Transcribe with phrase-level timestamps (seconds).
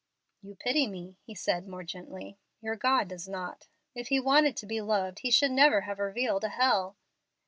[0.41, 2.39] "You pity me," he said, more gently.
[2.59, 3.67] "Your God does not.
[3.93, 6.95] If He wanted to be loved He should never have revealed a hell."